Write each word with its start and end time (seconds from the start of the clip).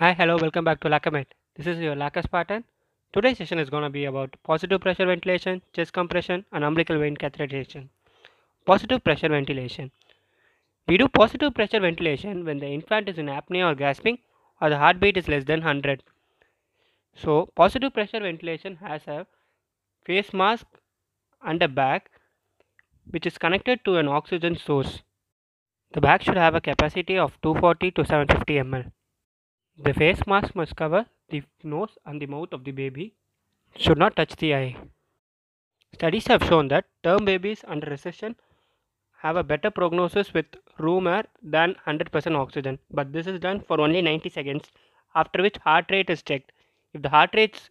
Hi, 0.00 0.12
hello, 0.12 0.36
welcome 0.40 0.64
back 0.64 0.78
to 0.82 0.88
Lakamed. 0.88 1.26
This 1.56 1.66
is 1.66 1.80
your 1.80 1.96
Laka 1.96 2.22
Spartan. 2.22 2.62
Today's 3.12 3.36
session 3.36 3.58
is 3.58 3.68
going 3.68 3.82
to 3.82 3.90
be 3.90 4.04
about 4.04 4.36
positive 4.44 4.80
pressure 4.80 5.06
ventilation, 5.06 5.60
chest 5.72 5.92
compression, 5.92 6.44
and 6.52 6.62
umbilical 6.62 7.00
vein 7.00 7.16
catheterization. 7.16 7.88
Positive 8.64 9.02
pressure 9.02 9.28
ventilation. 9.28 9.90
We 10.86 10.98
do 10.98 11.08
positive 11.08 11.52
pressure 11.52 11.80
ventilation 11.80 12.44
when 12.44 12.60
the 12.60 12.68
infant 12.68 13.08
is 13.08 13.18
in 13.18 13.26
apnea 13.26 13.72
or 13.72 13.74
gasping 13.74 14.18
or 14.60 14.70
the 14.70 14.78
heartbeat 14.78 15.16
is 15.16 15.26
less 15.26 15.42
than 15.42 15.62
100. 15.62 16.04
So, 17.16 17.46
positive 17.56 17.92
pressure 17.92 18.20
ventilation 18.20 18.76
has 18.76 19.04
a 19.08 19.26
face 20.04 20.32
mask 20.32 20.66
and 21.42 21.60
a 21.60 21.66
bag 21.66 22.02
which 23.10 23.26
is 23.26 23.36
connected 23.36 23.84
to 23.84 23.96
an 23.96 24.06
oxygen 24.06 24.56
source. 24.56 25.02
The 25.92 26.00
bag 26.00 26.22
should 26.22 26.36
have 26.36 26.54
a 26.54 26.60
capacity 26.60 27.18
of 27.18 27.36
240 27.42 27.90
to 27.90 28.04
750 28.04 28.54
ml. 28.58 28.92
The 29.78 29.94
face 29.94 30.26
mask 30.26 30.54
must 30.54 30.76
cover 30.76 31.06
the 31.30 31.42
nose 31.62 31.96
and 32.04 32.20
the 32.20 32.26
mouth 32.26 32.52
of 32.52 32.64
the 32.64 32.72
baby, 32.72 33.14
should 33.76 33.96
not 33.96 34.16
touch 34.16 34.36
the 34.36 34.54
eye. 34.54 34.76
Studies 35.94 36.26
have 36.26 36.44
shown 36.44 36.68
that 36.68 36.86
term 37.02 37.24
babies 37.24 37.64
under 37.66 37.88
recession 37.88 38.36
have 39.18 39.36
a 39.36 39.42
better 39.42 39.70
prognosis 39.70 40.32
with 40.34 40.46
room 40.78 41.06
air 41.06 41.24
than 41.42 41.74
100% 41.86 42.36
oxygen, 42.36 42.78
but 42.90 43.12
this 43.12 43.26
is 43.26 43.40
done 43.40 43.60
for 43.60 43.80
only 43.80 44.02
90 44.02 44.28
seconds, 44.30 44.70
after 45.14 45.42
which 45.42 45.56
heart 45.58 45.86
rate 45.90 46.10
is 46.10 46.22
checked. 46.22 46.52
If 46.92 47.02
the 47.02 47.08
heart 47.08 47.30
rate 47.34 47.68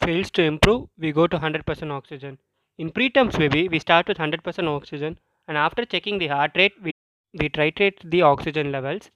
fails 0.00 0.30
to 0.32 0.42
improve, 0.42 0.88
we 0.98 1.12
go 1.12 1.26
to 1.26 1.38
100% 1.38 1.90
oxygen. 1.90 2.38
In 2.78 2.90
preterm 2.90 3.36
baby, 3.36 3.68
we 3.68 3.78
start 3.78 4.08
with 4.08 4.18
100% 4.18 4.68
oxygen, 4.68 5.18
and 5.46 5.56
after 5.56 5.84
checking 5.84 6.18
the 6.18 6.28
heart 6.28 6.52
rate, 6.56 6.74
we, 6.82 6.92
we 7.34 7.48
titrate 7.48 8.08
the 8.10 8.22
oxygen 8.22 8.72
levels. 8.72 9.10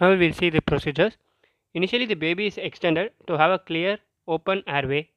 Now 0.00 0.16
we'll 0.16 0.32
see 0.32 0.50
the 0.50 0.60
procedures. 0.60 1.16
Initially, 1.72 2.06
the 2.06 2.14
baby 2.14 2.46
is 2.46 2.58
extended 2.58 3.12
to 3.26 3.38
have 3.38 3.50
a 3.50 3.58
clear, 3.58 3.98
open 4.26 4.62
airway. 4.66 5.10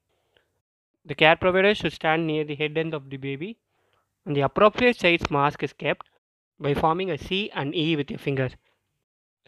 The 1.05 1.15
care 1.15 1.35
provider 1.35 1.73
should 1.73 1.93
stand 1.93 2.27
near 2.27 2.43
the 2.43 2.55
head 2.55 2.77
end 2.77 2.93
of 2.93 3.09
the 3.09 3.17
baby, 3.17 3.57
and 4.25 4.35
the 4.35 4.41
appropriate 4.41 4.99
size 4.99 5.31
mask 5.31 5.63
is 5.63 5.73
kept 5.73 6.07
by 6.59 6.73
forming 6.73 7.11
a 7.11 7.17
C 7.17 7.49
and 7.53 7.73
E 7.75 7.95
with 7.95 8.11
your 8.11 8.19
fingers. 8.19 8.53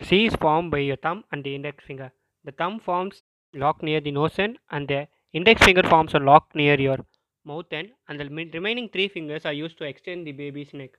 C 0.01 0.25
is 0.25 0.35
formed 0.35 0.71
by 0.71 0.79
your 0.79 0.95
thumb 0.95 1.23
and 1.31 1.43
the 1.43 1.53
index 1.53 1.83
finger. 1.83 2.11
The 2.43 2.53
thumb 2.53 2.79
forms 2.79 3.21
lock 3.53 3.83
near 3.83 3.99
the 3.99 4.11
nose 4.11 4.39
end, 4.39 4.57
and 4.71 4.87
the 4.87 5.07
index 5.33 5.61
finger 5.63 5.83
forms 5.83 6.13
a 6.13 6.19
lock 6.19 6.55
near 6.55 6.79
your 6.79 6.97
mouth 7.43 7.71
end, 7.71 7.89
and 8.07 8.19
the 8.19 8.25
remaining 8.53 8.89
three 8.89 9.07
fingers 9.09 9.45
are 9.45 9.53
used 9.53 9.77
to 9.77 9.83
extend 9.83 10.25
the 10.25 10.31
baby's 10.31 10.73
neck. 10.73 10.91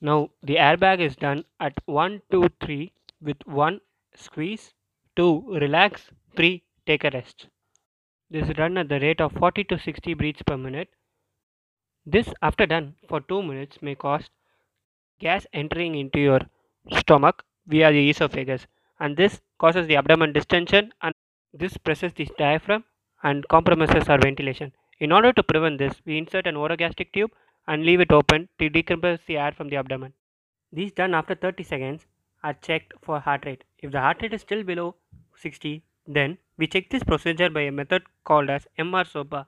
Now, 0.00 0.30
the 0.42 0.56
airbag 0.56 1.00
is 1.00 1.16
done 1.16 1.44
at 1.58 1.74
1, 1.86 2.22
2, 2.30 2.48
3 2.60 2.92
with 3.20 3.36
1 3.46 3.80
squeeze, 4.14 4.72
2 5.16 5.58
relax, 5.60 6.10
3 6.36 6.62
take 6.86 7.04
a 7.04 7.10
rest. 7.10 7.48
This 8.30 8.48
is 8.48 8.54
done 8.54 8.78
at 8.78 8.88
the 8.88 9.00
rate 9.00 9.20
of 9.20 9.32
40 9.32 9.64
to 9.64 9.78
60 9.78 10.14
breaths 10.14 10.42
per 10.42 10.56
minute. 10.56 10.88
This, 12.06 12.28
after 12.42 12.66
done 12.66 12.94
for 13.08 13.20
2 13.20 13.42
minutes, 13.42 13.78
may 13.82 13.94
cause 13.94 14.30
gas 15.18 15.46
entering 15.52 15.94
into 15.94 16.20
your 16.20 16.40
stomach 16.98 17.44
via 17.66 17.90
the 17.92 18.08
esophagus, 18.10 18.66
and 18.98 19.16
this 19.16 19.40
causes 19.58 19.86
the 19.86 19.96
abdomen 19.96 20.32
distension 20.32 20.92
and 21.02 21.14
this 21.52 21.76
presses 21.76 22.12
the 22.14 22.28
diaphragm 22.38 22.84
and 23.22 23.46
compromises 23.48 24.08
our 24.08 24.18
ventilation. 24.18 24.72
In 24.98 25.12
order 25.12 25.32
to 25.32 25.42
prevent 25.42 25.78
this, 25.78 26.00
we 26.04 26.16
insert 26.18 26.46
an 26.46 26.54
orogastric 26.54 27.12
tube 27.12 27.32
and 27.66 27.84
leave 27.84 28.00
it 28.00 28.12
open 28.12 28.48
to 28.58 28.70
decompress 28.70 29.18
the 29.26 29.36
air 29.36 29.52
from 29.52 29.68
the 29.68 29.76
abdomen. 29.76 30.12
These 30.72 30.92
done 30.92 31.14
after 31.14 31.34
30 31.34 31.64
seconds 31.64 32.06
are 32.42 32.54
checked 32.54 32.94
for 33.02 33.20
heart 33.20 33.44
rate. 33.46 33.64
If 33.78 33.92
the 33.92 34.00
heart 34.00 34.22
rate 34.22 34.32
is 34.32 34.42
still 34.42 34.62
below 34.62 34.96
60, 35.36 35.82
then 36.06 36.38
we 36.56 36.66
check 36.66 36.90
this 36.90 37.02
procedure 37.02 37.50
by 37.50 37.62
a 37.62 37.72
method 37.72 38.02
called 38.24 38.50
as 38.50 38.66
MR 38.78 39.06
SOPA. 39.06 39.46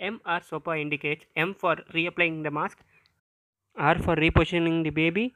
MR 0.00 0.44
SOPA 0.44 0.80
indicates 0.80 1.24
M 1.36 1.54
for 1.54 1.76
reapplying 1.94 2.42
the 2.42 2.50
mask, 2.50 2.78
R 3.76 3.98
for 3.98 4.16
repositioning 4.16 4.82
the 4.84 4.90
baby, 4.90 5.34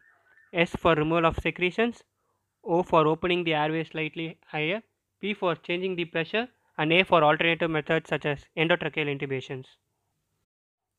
S 0.53 0.71
for 0.77 0.95
removal 0.95 1.27
of 1.27 1.39
secretions, 1.39 2.03
O 2.65 2.83
for 2.83 3.07
opening 3.07 3.45
the 3.45 3.55
airway 3.55 3.85
slightly 3.85 4.39
higher, 4.47 4.83
P 5.21 5.35
for 5.35 5.55
changing 5.55 5.97
the 5.97 6.05
pressure, 6.05 6.49
and 6.79 6.93
A 6.93 7.05
for 7.05 7.23
alternative 7.23 7.71
methods 7.71 8.09
such 8.09 8.27
as 8.27 8.45
endotracheal 8.57 9.07
intubations. 9.07 9.67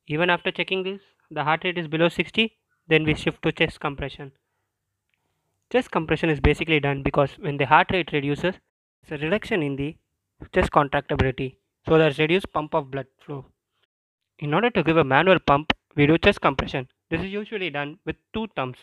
Even 0.08 0.30
after 0.30 0.52
checking 0.52 0.84
this, 0.84 1.02
the 1.30 1.44
heart 1.44 1.64
rate 1.64 1.78
is 1.78 1.88
below 1.88 2.08
60, 2.08 2.58
then 2.88 3.04
we 3.04 3.14
shift 3.14 3.42
to 3.44 3.52
chest 3.52 3.80
compression. 3.80 4.32
Chest 5.70 5.92
compression 5.92 6.30
is 6.30 6.40
basically 6.40 6.80
done 6.80 7.04
because 7.04 7.32
when 7.40 7.58
the 7.58 7.66
heart 7.66 7.88
rate 7.92 8.14
reduces, 8.14 8.56
there's 9.06 9.22
a 9.22 9.26
reduction 9.26 9.62
in 9.62 9.76
the 9.76 9.98
chest 10.54 10.72
contractibility, 10.72 11.58
so 11.86 11.98
there's 11.98 12.20
reduced 12.20 12.54
pump 12.54 12.74
of 12.74 12.90
blood 12.90 13.08
flow. 13.20 13.46
In 14.40 14.54
order 14.54 14.70
to 14.70 14.82
give 14.82 14.96
a 14.96 15.04
manual 15.04 15.40
pump, 15.40 15.74
we 15.96 16.08
do 16.08 16.18
chest 16.18 16.40
compression. 16.40 16.88
This 17.10 17.22
is 17.22 17.34
usually 17.34 17.70
done 17.70 18.00
with 18.06 18.16
two 18.34 18.48
thumbs. 18.56 18.78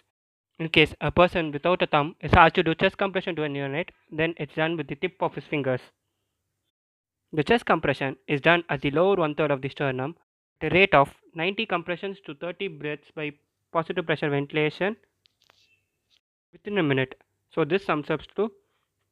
In 0.58 0.68
case 0.68 0.94
a 1.00 1.10
person 1.10 1.52
without 1.52 1.80
a 1.80 1.86
thumb 1.86 2.16
is 2.20 2.34
asked 2.34 2.56
to 2.56 2.62
do 2.62 2.74
chest 2.74 2.98
compression 2.98 3.34
to 3.36 3.44
a 3.44 3.48
neonate, 3.48 3.88
then 4.12 4.34
it's 4.36 4.54
done 4.54 4.76
with 4.76 4.88
the 4.88 4.96
tip 4.96 5.22
of 5.22 5.34
his 5.34 5.44
fingers. 5.44 5.80
The 7.32 7.44
chest 7.44 7.64
compression 7.64 8.16
is 8.28 8.42
done 8.42 8.62
at 8.68 8.82
the 8.82 8.90
lower 8.90 9.16
one 9.16 9.34
third 9.34 9.50
of 9.50 9.62
the 9.62 9.70
sternum, 9.70 10.16
at 10.60 10.70
a 10.70 10.74
rate 10.74 10.94
of 10.94 11.14
90 11.34 11.64
compressions 11.64 12.18
to 12.26 12.34
30 12.34 12.68
breaths 12.68 13.10
by 13.14 13.32
positive 13.72 14.04
pressure 14.04 14.28
ventilation 14.28 14.96
within 16.54 16.78
a 16.78 16.82
minute. 16.82 17.14
So 17.54 17.64
this 17.64 17.84
sums 17.84 18.10
up 18.10 18.22
to 18.36 18.50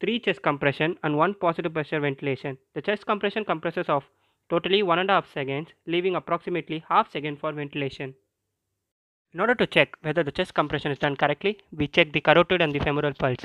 3 0.01 0.19
chest 0.21 0.43
compression 0.43 0.97
and 1.03 1.17
1 1.17 1.35
positive 1.35 1.75
pressure 1.75 2.01
ventilation. 2.01 2.57
The 2.75 2.83
chest 2.83 3.05
compression 3.07 3.45
compresses 3.45 3.89
of 3.89 4.05
totally 4.49 4.83
1.5 4.83 5.27
seconds, 5.33 5.69
leaving 5.87 6.17
approximately 6.17 6.85
half 6.89 7.13
second 7.13 7.39
for 7.39 7.53
ventilation. 7.53 8.15
In 9.35 9.41
order 9.41 9.55
to 9.55 9.67
check 9.67 9.95
whether 10.03 10.23
the 10.23 10.33
chest 10.33 10.55
compression 10.55 10.93
is 10.93 10.99
done 10.99 11.17
correctly, 11.17 11.59
we 11.71 11.89
check 11.89 12.13
the 12.13 12.21
carotid 12.21 12.61
and 12.61 12.73
the 12.73 12.81
femoral 12.81 13.15
pulse. 13.15 13.45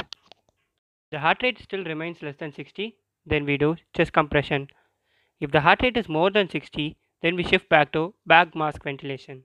The 1.11 1.19
heart 1.19 1.41
rate 1.43 1.59
still 1.59 1.83
remains 1.83 2.21
less 2.21 2.35
than 2.37 2.53
60, 2.53 2.95
then 3.25 3.45
we 3.45 3.57
do 3.57 3.75
chest 3.95 4.13
compression. 4.13 4.67
If 5.39 5.51
the 5.51 5.61
heart 5.61 5.81
rate 5.81 5.97
is 5.97 6.09
more 6.09 6.29
than 6.29 6.49
60, 6.49 6.97
then 7.21 7.35
we 7.35 7.43
shift 7.43 7.69
back 7.69 7.93
to 7.93 8.13
bag 8.25 8.55
mask 8.55 8.83
ventilation. 8.83 9.43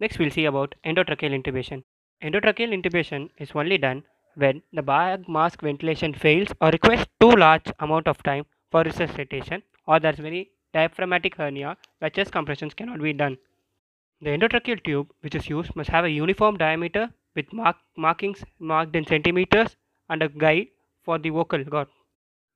Next, 0.00 0.18
we'll 0.18 0.30
see 0.30 0.46
about 0.46 0.74
endotracheal 0.84 1.38
intubation. 1.38 1.84
Endotracheal 2.22 2.72
intubation 2.72 3.30
is 3.38 3.52
only 3.54 3.78
done 3.78 4.04
when 4.34 4.62
the 4.72 4.82
bag 4.82 5.28
mask 5.28 5.60
ventilation 5.62 6.12
fails 6.12 6.48
or 6.60 6.70
requires 6.70 7.06
too 7.20 7.30
large 7.30 7.70
amount 7.78 8.08
of 8.08 8.22
time 8.22 8.44
for 8.70 8.82
resuscitation 8.82 9.62
or 9.86 10.00
there's 10.00 10.18
very 10.18 10.50
diaphragmatic 10.72 11.36
hernia 11.36 11.76
where 11.98 12.10
chest 12.10 12.32
compressions 12.32 12.74
cannot 12.74 13.00
be 13.00 13.12
done. 13.12 13.38
The 14.20 14.30
endotracheal 14.30 14.82
tube 14.82 15.12
which 15.20 15.34
is 15.34 15.48
used 15.48 15.76
must 15.76 15.90
have 15.90 16.04
a 16.04 16.10
uniform 16.10 16.56
diameter 16.56 17.12
with 17.34 17.52
mark- 17.52 17.76
markings 17.96 18.44
marked 18.58 18.96
in 18.96 19.06
centimeters 19.06 19.76
and 20.08 20.22
a 20.22 20.28
guide 20.28 20.68
for 21.02 21.18
the 21.18 21.30
vocal 21.30 21.64
cord. 21.64 21.88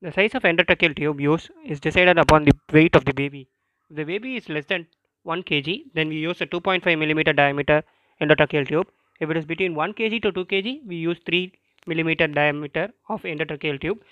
The 0.02 0.12
size 0.12 0.34
of 0.34 0.42
endotracheal 0.44 0.97
tube 0.97 1.20
used 1.20 1.50
is 1.64 1.80
decided 1.80 2.18
upon 2.18 2.44
the 2.44 2.52
weight 2.72 2.97
of 2.97 3.04
the 3.04 3.12
baby. 3.14 3.48
If 3.91 3.97
the 3.97 4.04
baby 4.04 4.36
is 4.36 4.48
less 4.48 4.66
than 4.66 4.86
1 5.22 5.42
kg, 5.42 5.84
then 5.94 6.08
we 6.08 6.16
use 6.16 6.41
a 6.41 6.47
2.5 6.47 6.82
mm 6.82 7.36
diameter 7.36 7.84
endotracheal 8.20 8.66
tube. 8.66 8.88
If 9.20 9.30
it 9.30 9.36
is 9.36 9.44
between 9.44 9.74
1 9.74 9.94
kg 9.94 10.22
to 10.22 10.32
2 10.32 10.44
kg, 10.44 10.86
we 10.86 10.96
use 10.96 11.18
3 11.26 11.52
mm 11.86 12.34
diameter 12.34 12.90
of 13.08 13.22
endotracheal 13.22 13.80
tube. 13.80 14.02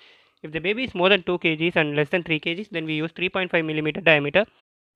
If 0.42 0.52
the 0.52 0.60
baby 0.60 0.84
is 0.84 0.94
more 0.94 1.08
than 1.08 1.22
2 1.22 1.38
kgs 1.38 1.76
and 1.76 1.96
less 1.96 2.08
than 2.08 2.22
3 2.22 2.40
kgs, 2.40 2.68
then 2.70 2.84
we 2.84 2.94
use 2.94 3.12
3.5 3.12 3.50
mm 3.50 4.04
diameter. 4.04 4.44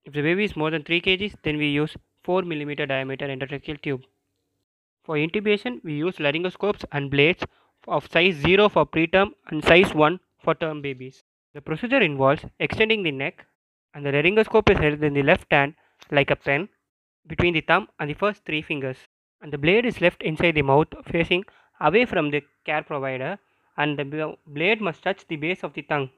If 0.04 0.12
the 0.12 0.22
baby 0.22 0.44
is 0.44 0.56
more 0.56 0.70
than 0.70 0.82
3 0.82 1.00
kgs, 1.00 1.36
then 1.42 1.58
we 1.58 1.68
use 1.68 1.96
4 2.24 2.42
mm 2.42 2.88
diameter 2.88 3.26
endotracheal 3.26 3.80
tube. 3.82 4.02
For 5.04 5.16
intubation, 5.16 5.82
we 5.82 5.94
use 5.94 6.16
laryngoscopes 6.16 6.84
and 6.92 7.10
blades 7.10 7.44
of 7.88 8.10
size 8.10 8.34
0 8.36 8.68
for 8.68 8.86
preterm 8.86 9.30
and 9.48 9.64
size 9.64 9.94
1 9.94 10.20
for 10.42 10.54
term 10.54 10.82
babies. 10.82 11.22
The 11.54 11.60
procedure 11.60 12.00
involves 12.00 12.44
extending 12.58 13.02
the 13.02 13.10
neck, 13.10 13.46
and 13.94 14.04
the 14.04 14.10
laryngoscope 14.10 14.70
is 14.70 14.78
held 14.78 15.02
in 15.02 15.14
the 15.14 15.22
left 15.22 15.50
hand 15.50 15.74
like 16.10 16.30
a 16.30 16.36
pen 16.36 16.68
between 17.26 17.54
the 17.54 17.60
thumb 17.60 17.88
and 17.98 18.10
the 18.10 18.14
first 18.14 18.44
three 18.44 18.62
fingers, 18.62 18.98
and 19.42 19.52
the 19.52 19.58
blade 19.58 19.86
is 19.86 20.00
left 20.00 20.22
inside 20.22 20.54
the 20.54 20.62
mouth 20.62 20.88
facing 21.06 21.44
away 21.80 22.04
from 22.04 22.30
the 22.30 22.42
care 22.64 22.82
provider, 22.82 23.38
and 23.76 23.98
the 23.98 24.36
blade 24.46 24.80
must 24.80 25.02
touch 25.02 25.26
the 25.28 25.36
base 25.36 25.62
of 25.62 25.72
the 25.72 25.82
tongue. 25.82 26.10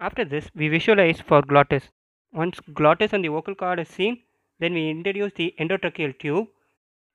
After 0.00 0.24
this, 0.24 0.50
we 0.54 0.68
visualize 0.68 1.20
for 1.20 1.42
glottis. 1.42 1.90
Once 2.32 2.58
glottis 2.74 3.12
and 3.12 3.24
the 3.24 3.28
vocal 3.28 3.54
cord 3.54 3.78
is 3.78 3.88
seen, 3.88 4.22
then 4.58 4.74
we 4.74 4.90
introduce 4.90 5.32
the 5.34 5.54
endotracheal 5.60 6.18
tube 6.18 6.48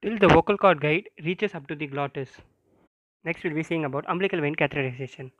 till 0.01 0.17
the 0.17 0.29
vocal 0.29 0.57
cord 0.57 0.79
guide 0.79 1.09
reaches 1.23 1.53
up 1.53 1.67
to 1.67 1.75
the 1.75 1.87
glottis. 1.87 2.29
Next, 3.25 3.43
we'll 3.43 3.53
be 3.53 3.63
seeing 3.63 3.83
about 3.83 4.05
umbilical 4.07 4.39
vein 4.39 4.55
catheterization. 4.55 5.31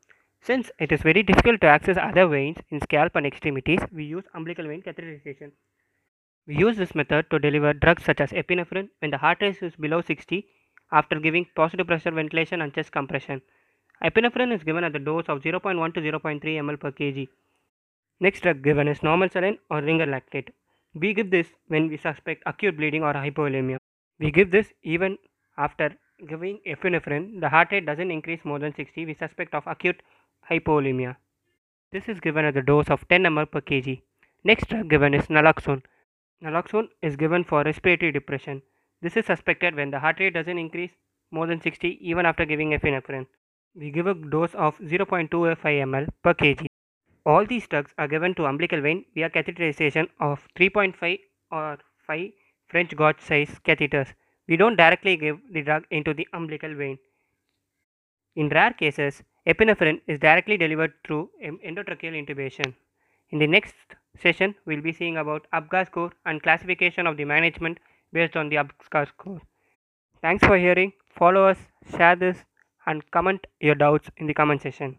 Since 0.41 0.71
it 0.79 0.91
is 0.91 1.01
very 1.01 1.23
difficult 1.23 1.61
to 1.61 1.67
access 1.67 1.97
other 1.97 2.27
veins 2.27 2.57
in 2.69 2.81
scalp 2.81 3.15
and 3.15 3.25
extremities, 3.25 3.79
we 3.93 4.03
use 4.03 4.25
umbilical 4.33 4.67
vein 4.67 4.81
catheterization. 4.81 5.51
We 6.49 6.57
use 6.57 6.77
this 6.77 6.95
method 6.95 7.29
to 7.29 7.37
deliver 7.37 7.73
drugs 7.73 8.05
such 8.05 8.19
as 8.21 8.31
epinephrine 8.31 8.89
when 8.99 9.11
the 9.11 9.19
heart 9.19 9.37
rate 9.39 9.61
is 9.61 9.75
below 9.75 10.01
60 10.01 10.47
after 10.91 11.19
giving 11.19 11.45
positive 11.55 11.85
pressure 11.85 12.09
ventilation 12.09 12.63
and 12.63 12.73
chest 12.73 12.91
compression. 12.91 13.43
Epinephrine 14.03 14.51
is 14.55 14.63
given 14.63 14.83
at 14.83 14.93
the 14.93 14.97
dose 14.97 15.25
of 15.27 15.43
0.1 15.43 15.93
to 15.93 16.01
0.3 16.01 16.41
ml 16.41 16.79
per 16.79 16.91
kg. 16.91 17.27
Next 18.19 18.41
drug 18.41 18.63
given 18.63 18.87
is 18.87 19.03
normal 19.03 19.29
saline 19.29 19.59
or 19.69 19.81
ringer 19.83 20.07
lactate. 20.07 20.49
We 20.95 21.13
give 21.13 21.29
this 21.29 21.45
when 21.67 21.87
we 21.87 21.97
suspect 21.97 22.41
acute 22.47 22.77
bleeding 22.77 23.03
or 23.03 23.13
hypovolemia. 23.13 23.77
We 24.17 24.31
give 24.31 24.49
this 24.49 24.73
even 24.81 25.19
after 25.55 25.91
giving 26.27 26.57
epinephrine. 26.65 27.39
The 27.41 27.49
heart 27.49 27.71
rate 27.71 27.85
doesn't 27.85 28.09
increase 28.09 28.43
more 28.43 28.57
than 28.57 28.73
60. 28.73 29.05
We 29.05 29.13
suspect 29.13 29.53
of 29.53 29.67
acute 29.67 30.01
hypovolemia. 30.49 31.15
This 31.91 32.09
is 32.09 32.19
given 32.19 32.43
at 32.43 32.55
the 32.55 32.63
dose 32.63 32.89
of 32.89 33.07
10 33.07 33.21
ml 33.21 33.51
per 33.51 33.61
kg. 33.61 34.01
Next 34.43 34.67
drug 34.67 34.89
given 34.89 35.13
is 35.13 35.27
naloxone. 35.27 35.83
Naloxone 36.43 36.87
is 37.01 37.15
given 37.17 37.43
for 37.43 37.63
respiratory 37.63 38.11
depression. 38.11 38.61
This 39.01 39.17
is 39.17 39.25
suspected 39.25 39.75
when 39.75 39.91
the 39.91 39.99
heart 39.99 40.19
rate 40.19 40.33
doesn't 40.33 40.57
increase 40.57 40.91
more 41.31 41.47
than 41.47 41.59
60 41.61 41.99
even 42.01 42.25
after 42.25 42.45
giving 42.45 42.71
epinephrine. 42.71 43.27
We 43.75 43.91
give 43.91 44.07
a 44.07 44.13
dose 44.13 44.55
of 44.55 44.77
0.25 44.79 45.29
ml 45.29 46.07
per 46.23 46.33
kg. 46.33 46.65
All 47.25 47.45
these 47.45 47.67
drugs 47.67 47.93
are 47.97 48.07
given 48.07 48.33
to 48.35 48.45
umbilical 48.45 48.81
vein 48.81 49.05
via 49.13 49.29
catheterization 49.29 50.07
of 50.19 50.47
3.5 50.57 51.19
or 51.51 51.77
5 52.07 52.31
French 52.67 52.95
gauge 52.95 53.19
size 53.19 53.59
catheters. 53.65 54.13
We 54.47 54.57
don't 54.57 54.77
directly 54.77 55.17
give 55.17 55.39
the 55.51 55.61
drug 55.61 55.83
into 55.91 56.13
the 56.13 56.27
umbilical 56.33 56.73
vein. 56.73 56.97
In 58.35 58.49
rare 58.49 58.73
cases, 58.73 59.23
epinephrine 59.45 60.01
is 60.07 60.19
directly 60.19 60.55
delivered 60.57 60.93
through 61.05 61.29
endotracheal 61.43 62.15
intubation. 62.21 62.73
In 63.31 63.39
the 63.39 63.47
next 63.47 63.75
session, 64.17 64.55
we'll 64.65 64.81
be 64.81 64.93
seeing 64.93 65.17
about 65.17 65.47
APGAR 65.53 65.85
score 65.87 66.11
and 66.25 66.41
classification 66.41 67.07
of 67.07 67.17
the 67.17 67.25
management 67.25 67.79
based 68.13 68.35
on 68.35 68.49
the 68.49 68.57
APGAR 68.57 69.07
score. 69.07 69.41
Thanks 70.21 70.45
for 70.45 70.57
hearing. 70.57 70.93
Follow 71.09 71.47
us, 71.47 71.57
share 71.97 72.15
this, 72.15 72.37
and 72.85 73.09
comment 73.11 73.47
your 73.59 73.75
doubts 73.75 74.09
in 74.17 74.27
the 74.27 74.33
comment 74.33 74.61
section. 74.61 74.97